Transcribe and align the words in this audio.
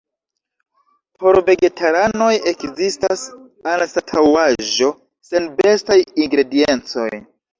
Por 1.23 1.37
vegetaranoj 1.49 2.29
ekzistas 2.51 3.25
anstataŭaĵo 3.73 4.89
sen 5.33 5.45
bestaj 5.61 5.99
ingrediencoj. 6.25 7.09